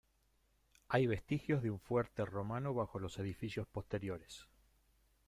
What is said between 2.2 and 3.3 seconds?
romano bajo los